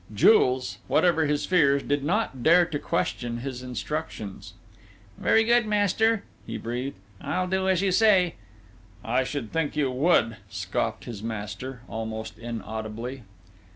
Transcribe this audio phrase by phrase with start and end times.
[0.11, 4.55] Jules, whatever his fears, did not dare to question his instructions.
[5.19, 6.97] "Very good, master," he breathed.
[7.21, 8.33] "I'll do as you say."
[9.05, 13.21] "I should think you would," scoffed his master, almost inaudibly.